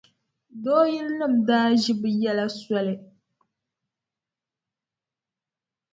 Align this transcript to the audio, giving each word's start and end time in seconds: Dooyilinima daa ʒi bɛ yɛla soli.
Dooyilinima 0.63 1.43
daa 1.47 1.67
ʒi 1.81 1.93
bɛ 2.01 2.09
yɛla 2.21 2.45
soli. 2.59 2.93